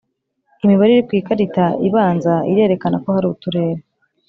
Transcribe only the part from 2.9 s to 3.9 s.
ko hari uturere